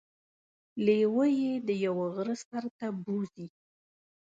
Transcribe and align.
لیوه 0.85 1.25
يې 1.39 1.51
د 1.67 1.69
یوه 1.85 2.05
غره 2.15 2.35
سر 2.47 2.63
ته 2.77 2.87
بوځي. 3.03 3.47